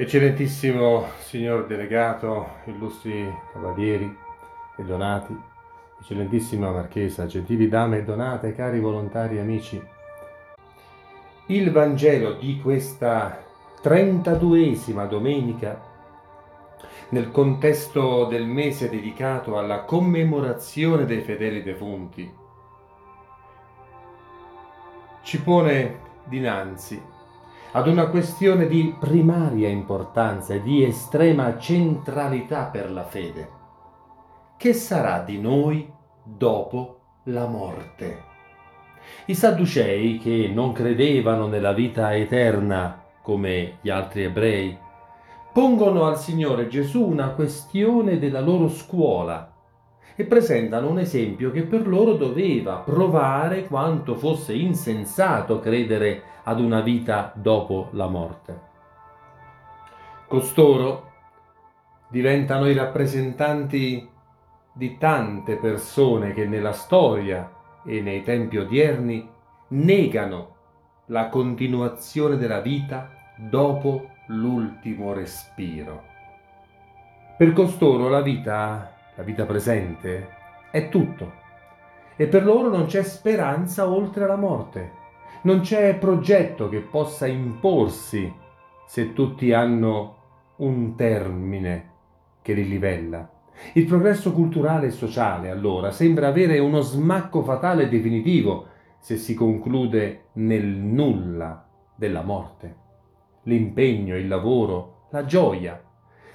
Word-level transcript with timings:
Eccellentissimo 0.00 1.06
signor 1.18 1.66
delegato, 1.66 2.50
illustri 2.66 3.28
cavalieri 3.52 4.16
e 4.76 4.84
donati, 4.84 5.36
eccellentissima 6.00 6.70
marchesa, 6.70 7.26
gentili 7.26 7.66
dame 7.66 7.98
e 7.98 8.04
donate, 8.04 8.54
cari 8.54 8.78
volontari 8.78 9.40
amici, 9.40 9.84
il 11.46 11.72
Vangelo 11.72 12.34
di 12.34 12.60
questa 12.60 13.44
32esima 13.82 15.08
domenica, 15.08 15.82
nel 17.08 17.32
contesto 17.32 18.26
del 18.26 18.46
mese 18.46 18.88
dedicato 18.88 19.58
alla 19.58 19.80
commemorazione 19.80 21.06
dei 21.06 21.22
fedeli 21.22 21.60
defunti, 21.64 22.32
ci 25.22 25.42
pone 25.42 25.98
dinanzi 26.22 27.16
ad 27.72 27.86
una 27.86 28.06
questione 28.06 28.66
di 28.66 28.94
primaria 28.98 29.68
importanza 29.68 30.54
e 30.54 30.62
di 30.62 30.84
estrema 30.84 31.58
centralità 31.58 32.64
per 32.64 32.90
la 32.90 33.04
fede. 33.04 33.48
Che 34.56 34.72
sarà 34.72 35.20
di 35.20 35.38
noi 35.38 35.90
dopo 36.24 37.00
la 37.24 37.46
morte? 37.46 38.24
I 39.26 39.34
Sadducei, 39.34 40.18
che 40.18 40.50
non 40.52 40.72
credevano 40.72 41.46
nella 41.46 41.72
vita 41.72 42.14
eterna 42.14 43.04
come 43.22 43.78
gli 43.82 43.90
altri 43.90 44.24
ebrei, 44.24 44.76
pongono 45.52 46.06
al 46.06 46.18
Signore 46.18 46.68
Gesù 46.68 47.04
una 47.04 47.30
questione 47.30 48.18
della 48.18 48.40
loro 48.40 48.68
scuola 48.68 49.52
e 50.20 50.24
presentano 50.24 50.90
un 50.90 50.98
esempio 50.98 51.52
che 51.52 51.62
per 51.62 51.86
loro 51.86 52.14
doveva 52.14 52.78
provare 52.78 53.66
quanto 53.68 54.16
fosse 54.16 54.52
insensato 54.52 55.60
credere 55.60 56.22
ad 56.42 56.58
una 56.58 56.80
vita 56.80 57.30
dopo 57.36 57.90
la 57.92 58.08
morte. 58.08 58.60
Costoro 60.26 61.12
diventano 62.08 62.66
i 62.66 62.74
rappresentanti 62.74 64.08
di 64.72 64.98
tante 64.98 65.54
persone 65.54 66.32
che 66.32 66.46
nella 66.46 66.72
storia 66.72 67.52
e 67.84 68.00
nei 68.00 68.24
tempi 68.24 68.56
odierni 68.56 69.30
negano 69.68 70.56
la 71.06 71.28
continuazione 71.28 72.36
della 72.36 72.58
vita 72.58 73.08
dopo 73.36 74.08
l'ultimo 74.26 75.12
respiro. 75.12 76.02
Per 77.36 77.52
costoro 77.52 78.08
la 78.08 78.20
vita 78.20 78.94
la 79.18 79.24
vita 79.24 79.44
presente, 79.46 80.28
è 80.70 80.88
tutto. 80.88 81.32
E 82.14 82.28
per 82.28 82.44
loro 82.44 82.68
non 82.68 82.86
c'è 82.86 83.02
speranza 83.02 83.88
oltre 83.88 84.28
la 84.28 84.36
morte. 84.36 84.92
Non 85.42 85.60
c'è 85.60 85.96
progetto 85.96 86.68
che 86.68 86.78
possa 86.78 87.26
imporsi 87.26 88.32
se 88.86 89.12
tutti 89.12 89.52
hanno 89.52 90.16
un 90.58 90.94
termine 90.94 91.90
che 92.42 92.52
li 92.52 92.68
livella. 92.68 93.28
Il 93.72 93.86
progresso 93.86 94.32
culturale 94.32 94.86
e 94.86 94.90
sociale, 94.90 95.50
allora, 95.50 95.90
sembra 95.90 96.28
avere 96.28 96.60
uno 96.60 96.80
smacco 96.80 97.42
fatale 97.42 97.84
e 97.84 97.88
definitivo 97.88 98.66
se 99.00 99.16
si 99.16 99.34
conclude 99.34 100.26
nel 100.34 100.64
nulla 100.64 101.66
della 101.96 102.22
morte. 102.22 102.76
L'impegno, 103.44 104.16
il 104.16 104.28
lavoro, 104.28 105.06
la 105.10 105.24
gioia 105.24 105.82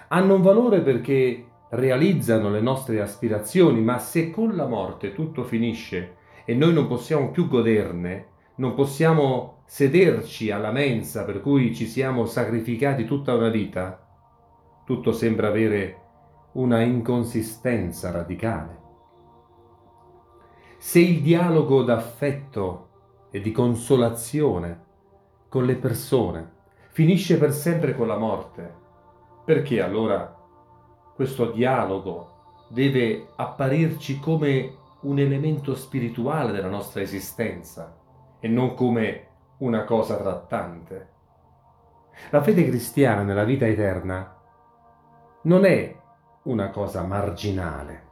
hanno 0.10 0.36
un 0.36 0.42
valore 0.42 0.82
perché 0.82 1.46
realizzano 1.74 2.50
le 2.50 2.62
nostre 2.62 3.02
aspirazioni, 3.02 3.82
ma 3.82 3.98
se 3.98 4.30
con 4.30 4.56
la 4.56 4.68
morte 4.68 5.14
tutto 5.14 5.44
finisce 5.44 6.18
e 6.46 6.54
noi 6.54 6.74
non 6.74 6.88
possiamo 6.88 7.32
più 7.32 7.48
goderne, 7.48 8.28
non 8.56 8.76
possiamo 8.76 9.64
sederci 9.66 10.52
alla 10.52 10.72
mensa 10.72 11.24
per 11.24 11.42
cui 11.42 11.74
ci 11.74 11.88
siamo 11.88 12.26
sacrificati 12.26 13.06
tutta 13.06 13.34
una 13.34 13.50
vita, 13.50 14.06
tutto 14.86 15.12
sembra 15.14 15.48
avere 15.48 16.02
una 16.54 16.82
inconsistenza 16.82 18.12
radicale. 18.12 18.82
Se 20.78 21.00
il 21.00 21.22
dialogo 21.22 21.82
d'affetto 21.82 22.90
e 23.32 23.42
di 23.42 23.52
consolazione 23.52 24.82
con 25.50 25.66
le 25.66 25.76
persone 25.76 26.52
finisce 26.92 27.38
per 27.38 27.52
sempre 27.52 27.96
con 27.96 28.06
la 28.06 28.18
morte, 28.18 28.82
perché 29.44 29.82
allora 29.82 30.43
questo 31.16 31.52
dialogo 31.52 32.32
deve 32.70 33.28
apparirci 33.36 34.20
come 34.20 34.78
un 35.02 35.20
elemento 35.20 35.76
spirituale 35.76 36.52
della 36.52 36.70
nostra 36.70 37.02
esistenza 37.02 37.96
e 38.40 38.48
non 38.48 38.74
come 38.74 39.28
una 39.58 39.84
cosa 39.84 40.18
trattante. 40.18 41.10
La 42.30 42.42
fede 42.42 42.66
cristiana 42.66 43.24
nella 43.24 43.44
vita 43.44 43.66
eterna 43.66 44.36
non 45.44 45.66
è 45.66 45.96
una 46.44 46.70
cosa 46.70 47.04
marginale. 47.04 48.12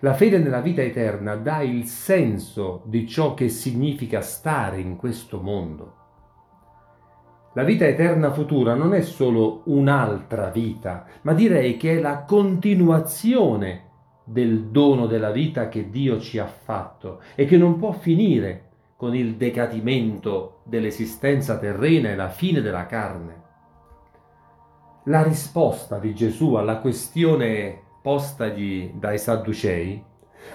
La 0.00 0.14
fede 0.14 0.38
nella 0.38 0.60
vita 0.60 0.82
eterna 0.82 1.34
dà 1.34 1.60
il 1.62 1.86
senso 1.86 2.82
di 2.84 3.06
ciò 3.08 3.34
che 3.34 3.48
significa 3.48 4.20
stare 4.20 4.78
in 4.78 4.96
questo 4.96 5.40
mondo. 5.40 5.97
La 7.54 7.64
vita 7.64 7.86
eterna 7.86 8.30
futura 8.30 8.74
non 8.74 8.92
è 8.92 9.00
solo 9.00 9.62
un'altra 9.64 10.50
vita, 10.50 11.06
ma 11.22 11.32
direi 11.32 11.78
che 11.78 11.96
è 11.96 12.00
la 12.00 12.24
continuazione 12.24 13.86
del 14.22 14.66
dono 14.66 15.06
della 15.06 15.30
vita 15.30 15.68
che 15.68 15.88
Dio 15.88 16.20
ci 16.20 16.38
ha 16.38 16.46
fatto 16.46 17.22
e 17.34 17.46
che 17.46 17.56
non 17.56 17.78
può 17.78 17.92
finire 17.92 18.64
con 18.96 19.14
il 19.14 19.36
decadimento 19.36 20.60
dell'esistenza 20.64 21.56
terrena 21.56 22.10
e 22.10 22.16
la 22.16 22.28
fine 22.28 22.60
della 22.60 22.84
carne. 22.84 23.42
La 25.04 25.22
risposta 25.22 25.98
di 25.98 26.14
Gesù 26.14 26.54
alla 26.54 26.76
questione 26.76 27.80
postagli 28.02 28.92
dai 28.94 29.18
Sadducei 29.18 30.04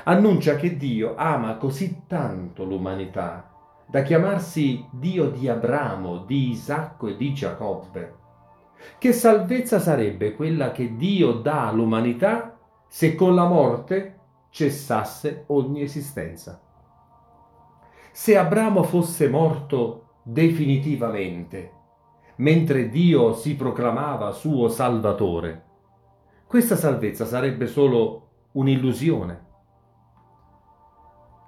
annuncia 0.04 0.56
che 0.58 0.78
Dio 0.78 1.16
ama 1.16 1.56
così 1.56 2.04
tanto 2.08 2.64
l'umanità 2.64 3.53
da 3.94 4.02
chiamarsi 4.02 4.88
Dio 4.90 5.30
di 5.30 5.48
Abramo, 5.48 6.24
di 6.26 6.50
Isacco 6.50 7.10
e 7.10 7.16
di 7.16 7.32
Giacobbe. 7.32 8.16
Che 8.98 9.14
salvezza 9.14 9.78
sarebbe 9.78 10.34
quella 10.34 10.72
che 10.72 10.96
Dio 10.96 11.34
dà 11.34 11.68
all'umanità 11.68 12.58
se 12.88 13.14
con 13.14 13.36
la 13.36 13.46
morte 13.46 14.20
cessasse 14.50 15.44
ogni 15.50 15.84
esistenza? 15.84 16.60
Se 18.12 18.36
Abramo 18.36 18.82
fosse 18.82 19.30
morto 19.30 20.14
definitivamente, 20.24 21.72
mentre 22.38 22.90
Dio 22.90 23.34
si 23.34 23.56
proclamava 23.56 24.32
suo 24.32 24.70
Salvatore, 24.70 25.66
questa 26.48 26.76
salvezza 26.76 27.28
sarebbe 27.28 27.68
solo 27.68 28.30
un'illusione. 28.54 29.46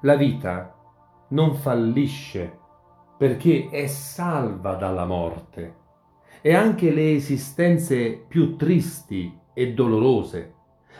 La 0.02 0.16
vita 0.16 0.75
non 1.30 1.56
fallisce 1.56 2.64
perché 3.18 3.70
è 3.70 3.88
salva 3.88 4.76
dalla 4.76 5.06
morte. 5.06 5.84
E 6.42 6.54
anche 6.54 6.92
le 6.92 7.14
esistenze 7.14 8.24
più 8.28 8.56
tristi 8.56 9.36
e 9.54 9.74
dolorose, 9.74 10.54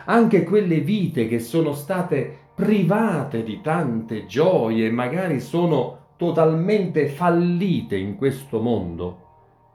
anche 0.06 0.42
quelle 0.42 0.80
vite 0.80 1.28
che 1.28 1.38
sono 1.38 1.72
state 1.72 2.44
private 2.54 3.42
di 3.42 3.60
tante 3.60 4.26
gioie 4.26 4.86
e 4.86 4.90
magari 4.90 5.40
sono 5.40 6.14
totalmente 6.16 7.06
fallite 7.08 7.96
in 7.96 8.16
questo 8.16 8.60
mondo, 8.60 9.24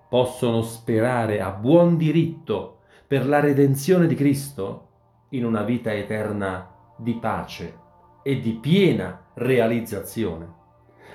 possono 0.10 0.62
sperare 0.64 1.40
a 1.40 1.52
buon 1.52 1.96
diritto 1.96 2.80
per 3.08 3.28
la 3.28 3.40
redenzione 3.40 4.08
di 4.08 4.16
Cristo 4.16 4.88
in 5.30 5.46
una 5.46 5.62
vita 5.62 5.94
eterna 5.94 6.70
di 6.98 7.14
pace 7.14 7.78
e 8.24 8.40
di 8.40 8.54
piena 8.54 9.28
realizzazione. 9.36 10.60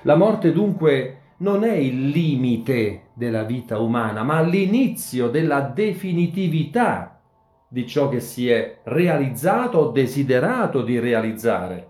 La 0.02 0.16
morte 0.16 0.52
dunque 0.52 1.20
non 1.38 1.64
è 1.64 1.74
il 1.74 2.08
limite 2.08 3.08
della 3.14 3.42
vita 3.42 3.78
umana, 3.78 4.22
ma 4.22 4.40
l'inizio 4.40 5.28
della 5.28 5.60
definitività 5.60 7.20
di 7.68 7.86
ciò 7.86 8.08
che 8.08 8.20
si 8.20 8.48
è 8.48 8.78
realizzato 8.84 9.78
o 9.78 9.90
desiderato 9.90 10.82
di 10.82 10.98
realizzare 10.98 11.88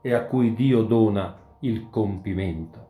e 0.00 0.12
a 0.14 0.24
cui 0.24 0.54
Dio 0.54 0.82
dona 0.82 1.36
il 1.60 1.88
compimento. 1.90 2.88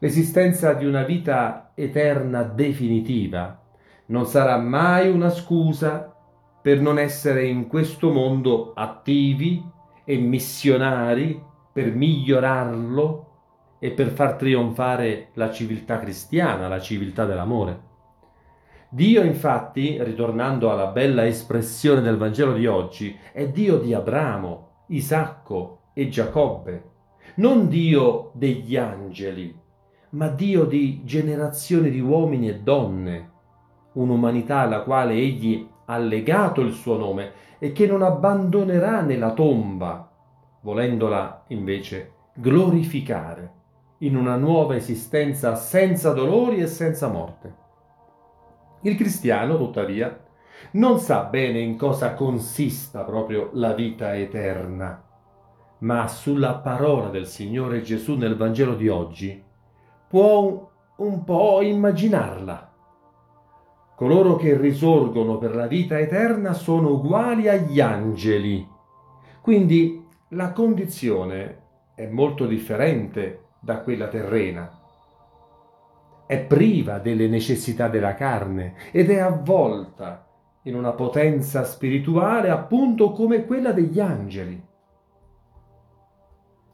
L'esistenza 0.00 0.72
di 0.74 0.84
una 0.84 1.04
vita 1.04 1.72
eterna 1.74 2.42
definitiva 2.42 3.58
non 4.06 4.26
sarà 4.26 4.58
mai 4.58 5.10
una 5.10 5.30
scusa 5.30 6.14
per 6.60 6.80
non 6.80 6.98
essere 6.98 7.46
in 7.46 7.66
questo 7.66 8.10
mondo 8.10 8.72
attivi 8.74 9.62
e 10.10 10.16
missionari 10.16 11.40
per 11.72 11.94
migliorarlo 11.94 13.26
e 13.78 13.92
per 13.92 14.08
far 14.08 14.34
trionfare 14.34 15.28
la 15.34 15.52
civiltà 15.52 16.00
cristiana, 16.00 16.66
la 16.66 16.80
civiltà 16.80 17.24
dell'amore. 17.26 17.88
Dio 18.88 19.22
infatti, 19.22 20.02
ritornando 20.02 20.72
alla 20.72 20.88
bella 20.88 21.24
espressione 21.24 22.00
del 22.00 22.16
Vangelo 22.16 22.54
di 22.54 22.66
oggi, 22.66 23.16
è 23.32 23.48
Dio 23.50 23.78
di 23.78 23.94
Abramo, 23.94 24.86
Isacco 24.88 25.82
e 25.94 26.08
Giacobbe, 26.08 26.90
non 27.36 27.68
Dio 27.68 28.32
degli 28.34 28.76
angeli, 28.76 29.56
ma 30.10 30.26
Dio 30.26 30.64
di 30.64 31.02
generazioni 31.04 31.88
di 31.88 32.00
uomini 32.00 32.48
e 32.48 32.58
donne, 32.58 33.30
un'umanità 33.92 34.58
alla 34.58 34.82
quale 34.82 35.14
egli 35.14 35.64
ha 35.84 35.98
legato 35.98 36.62
il 36.62 36.72
suo 36.72 36.96
nome 36.96 37.32
e 37.60 37.72
che 37.72 37.86
non 37.86 38.02
abbandonerà 38.02 39.02
nella 39.02 39.32
tomba, 39.32 40.10
volendola 40.62 41.44
invece 41.48 42.12
glorificare 42.34 43.58
in 43.98 44.16
una 44.16 44.36
nuova 44.36 44.74
esistenza 44.74 45.54
senza 45.54 46.12
dolori 46.12 46.60
e 46.60 46.66
senza 46.66 47.08
morte. 47.08 47.54
Il 48.80 48.96
cristiano, 48.96 49.58
tuttavia, 49.58 50.24
non 50.72 50.98
sa 50.98 51.24
bene 51.24 51.60
in 51.60 51.76
cosa 51.76 52.14
consista 52.14 53.04
proprio 53.04 53.50
la 53.52 53.74
vita 53.74 54.16
eterna, 54.16 55.04
ma 55.80 56.08
sulla 56.08 56.54
parola 56.54 57.08
del 57.08 57.26
Signore 57.26 57.82
Gesù 57.82 58.16
nel 58.16 58.36
Vangelo 58.36 58.74
di 58.74 58.88
oggi 58.88 59.42
può 60.08 60.70
un 60.96 61.24
po' 61.24 61.60
immaginarla. 61.60 62.69
Coloro 64.00 64.36
che 64.36 64.56
risorgono 64.56 65.36
per 65.36 65.54
la 65.54 65.66
vita 65.66 65.98
eterna 65.98 66.54
sono 66.54 66.92
uguali 66.92 67.50
agli 67.50 67.80
angeli. 67.80 68.66
Quindi 69.42 70.02
la 70.28 70.52
condizione 70.52 71.58
è 71.94 72.06
molto 72.06 72.46
differente 72.46 73.48
da 73.60 73.80
quella 73.80 74.08
terrena. 74.08 74.70
È 76.26 76.38
priva 76.38 76.98
delle 76.98 77.28
necessità 77.28 77.88
della 77.88 78.14
carne 78.14 78.72
ed 78.90 79.10
è 79.10 79.18
avvolta 79.18 80.26
in 80.62 80.76
una 80.76 80.92
potenza 80.92 81.64
spirituale 81.64 82.48
appunto 82.48 83.12
come 83.12 83.44
quella 83.44 83.72
degli 83.72 84.00
angeli. 84.00 84.64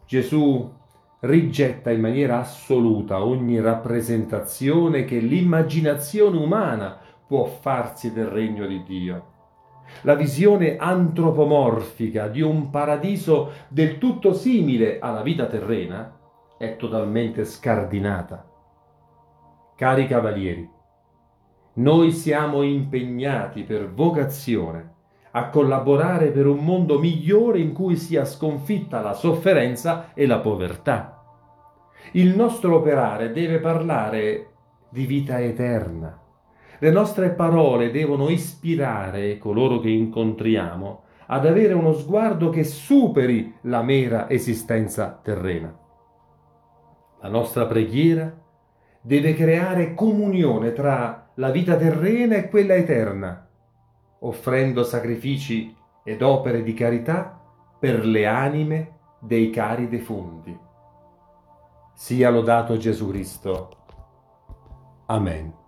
Gesù 0.06 0.72
rigetta 1.19 1.90
in 1.90 2.00
maniera 2.00 2.38
assoluta 2.38 3.25
ogni 3.25 3.61
rappresentazione 3.61 5.05
che 5.05 5.19
l'immaginazione 5.19 6.37
umana 6.37 7.00
può 7.26 7.44
farsi 7.44 8.12
del 8.12 8.26
regno 8.26 8.67
di 8.67 8.82
Dio. 8.82 9.34
La 10.02 10.14
visione 10.14 10.76
antropomorfica 10.76 12.28
di 12.28 12.40
un 12.40 12.70
paradiso 12.70 13.52
del 13.69 13.99
tutto 13.99 14.32
simile 14.32 14.99
alla 14.99 15.23
vita 15.23 15.46
terrena 15.46 16.19
è 16.58 16.76
totalmente 16.76 17.44
scardinata. 17.44 18.44
Cari 19.76 20.06
cavalieri, 20.06 20.69
noi 21.75 22.11
siamo 22.12 22.62
impegnati 22.62 23.62
per 23.62 23.93
vocazione 23.93 24.94
a 25.32 25.50
collaborare 25.50 26.31
per 26.31 26.46
un 26.46 26.64
mondo 26.64 26.99
migliore 26.99 27.58
in 27.58 27.75
cui 27.75 27.96
sia 27.96 28.25
sconfitta 28.25 29.02
la 29.02 29.12
sofferenza 29.12 30.12
e 30.14 30.26
la 30.26 30.38
povertà. 30.38 31.22
Il 32.12 32.34
nostro 32.34 32.76
operare 32.76 33.32
deve 33.32 33.58
parlare 33.58 34.52
di 34.88 35.05
vita 35.05 35.38
eterna. 35.38 36.25
Le 36.78 36.90
nostre 36.90 37.31
parole 37.31 37.90
devono 37.90 38.28
ispirare 38.28 39.38
coloro 39.38 39.81
che 39.81 39.90
incontriamo 39.90 41.02
ad 41.26 41.46
avere 41.46 41.73
uno 41.73 41.93
sguardo 41.93 42.50
che 42.50 42.64
superi 42.64 43.55
la 43.62 43.82
mera 43.82 44.28
esistenza 44.28 45.19
terrena. 45.23 45.75
La 47.20 47.28
nostra 47.28 47.67
preghiera 47.67 48.32
deve 49.00 49.34
creare 49.34 49.94
comunione 49.94 50.73
tra 50.73 51.31
la 51.34 51.50
vita 51.50 51.76
terrena 51.76 52.37
e 52.37 52.49
quella 52.49 52.75
eterna 52.75 53.46
offrendo 54.20 54.82
sacrifici 54.82 55.75
ed 56.02 56.22
opere 56.22 56.62
di 56.62 56.75
carità 56.75 57.40
per 57.79 58.05
le 58.05 58.26
anime 58.26 58.99
dei 59.20 59.50
cari 59.50 59.88
defunti. 59.88 60.56
Sia 61.94 62.31
lodato 62.31 62.76
Gesù 62.76 63.08
Cristo. 63.08 63.76
Amen. 65.06 65.66